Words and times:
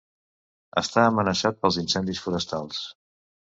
Està 0.81 1.03
amenaçat 1.09 1.61
pels 1.67 1.79
incendis 1.83 2.25
forestals. 2.25 2.83